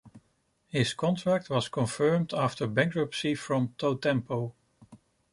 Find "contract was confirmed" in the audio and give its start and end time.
0.95-2.33